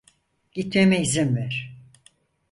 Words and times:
Gitmeme 0.51 0.99
izin 1.01 1.35
ver! 1.35 1.71